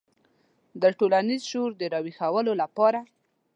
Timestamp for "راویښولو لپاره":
1.93-2.99